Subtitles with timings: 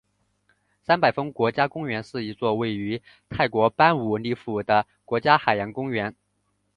[0.81, 6.15] 三百峰国家公园是一座位于泰国班武里府的国家海洋公园。